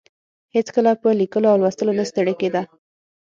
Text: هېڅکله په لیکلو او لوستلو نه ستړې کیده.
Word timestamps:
هېڅکله 0.55 0.91
په 1.01 1.09
لیکلو 1.19 1.47
او 1.51 1.57
لوستلو 1.61 1.97
نه 1.99 2.05
ستړې 2.11 2.33
کیده. 2.41 2.61